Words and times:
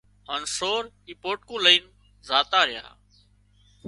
هانَ 0.29 0.41
سور 0.57 0.83
اي 1.07 1.13
پوٽڪون 1.21 1.59
لئينَ 1.65 1.83
زاتا 2.29 2.59
ريا 2.69 2.85